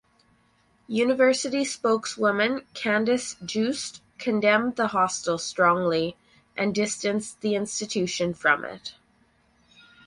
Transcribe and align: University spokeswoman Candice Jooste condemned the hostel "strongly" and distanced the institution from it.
University 0.87 1.63
spokeswoman 1.63 2.65
Candice 2.73 3.35
Jooste 3.45 3.99
condemned 4.17 4.75
the 4.75 4.87
hostel 4.87 5.37
"strongly" 5.37 6.17
and 6.57 6.73
distanced 6.73 7.39
the 7.41 7.53
institution 7.53 8.33
from 8.33 8.65
it. 8.65 8.95